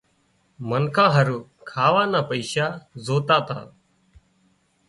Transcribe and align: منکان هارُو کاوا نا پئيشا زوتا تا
منکان 0.69 1.09
هارُو 1.13 1.39
کاوا 1.69 2.03
نا 2.11 2.21
پئيشا 2.29 2.67
زوتا 3.05 3.37
تا 3.47 3.59